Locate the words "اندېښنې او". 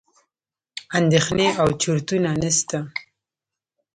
0.99-1.67